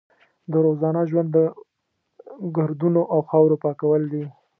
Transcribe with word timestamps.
د 0.51 0.53
روزانه 0.65 1.01
ژوند 1.09 1.29
د 1.35 1.37
ګردونو 2.55 3.01
او 3.13 3.19
خاورو 3.29 3.61
پاکول 3.63 4.01
دي. 4.11 4.23